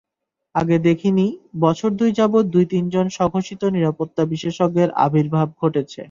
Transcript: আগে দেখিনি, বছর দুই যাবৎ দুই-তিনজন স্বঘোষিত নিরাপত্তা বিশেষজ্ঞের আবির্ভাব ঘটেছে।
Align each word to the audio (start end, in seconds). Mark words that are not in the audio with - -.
আগে 0.55 0.77
দেখিনি, 0.87 1.25
বছর 1.59 1.89
দুই 1.99 2.11
যাবৎ 2.19 2.43
দুই-তিনজন 2.53 3.05
স্বঘোষিত 3.09 3.61
নিরাপত্তা 3.75 4.21
বিশেষজ্ঞের 4.31 4.89
আবির্ভাব 5.05 5.47
ঘটেছে। 5.61 5.99